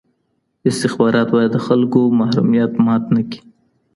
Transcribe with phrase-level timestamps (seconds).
[0.69, 3.39] استخبارات باید د خلګو محرمیت مات نه کړي.